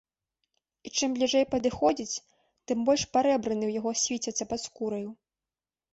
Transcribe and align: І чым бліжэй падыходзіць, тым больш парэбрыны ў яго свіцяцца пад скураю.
І 0.87 0.91
чым 0.97 1.09
бліжэй 1.17 1.45
падыходзіць, 1.51 2.21
тым 2.71 2.77
больш 2.89 3.03
парэбрыны 3.19 3.61
ў 3.67 3.71
яго 3.85 3.91
свіцяцца 4.05 4.43
пад 4.55 4.59
скураю. 4.67 5.09